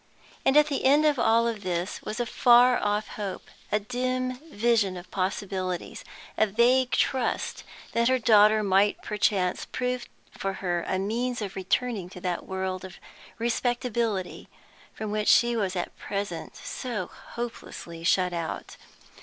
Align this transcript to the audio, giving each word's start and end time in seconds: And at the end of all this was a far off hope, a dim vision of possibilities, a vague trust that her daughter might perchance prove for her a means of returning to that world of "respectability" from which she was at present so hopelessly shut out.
And 0.43 0.57
at 0.57 0.65
the 0.65 0.83
end 0.83 1.05
of 1.05 1.19
all 1.19 1.53
this 1.53 2.01
was 2.01 2.19
a 2.19 2.25
far 2.25 2.79
off 2.79 3.07
hope, 3.09 3.47
a 3.71 3.79
dim 3.79 4.35
vision 4.51 4.97
of 4.97 5.11
possibilities, 5.11 6.03
a 6.37 6.47
vague 6.47 6.89
trust 6.89 7.63
that 7.91 8.07
her 8.07 8.17
daughter 8.17 8.63
might 8.63 9.03
perchance 9.03 9.65
prove 9.65 10.07
for 10.35 10.53
her 10.53 10.83
a 10.87 10.97
means 10.97 11.39
of 11.39 11.55
returning 11.55 12.09
to 12.09 12.21
that 12.21 12.47
world 12.47 12.83
of 12.83 12.95
"respectability" 13.37 14.49
from 14.91 15.11
which 15.11 15.27
she 15.27 15.55
was 15.55 15.75
at 15.75 15.95
present 15.99 16.55
so 16.55 17.05
hopelessly 17.05 18.03
shut 18.03 18.33
out. 18.33 18.77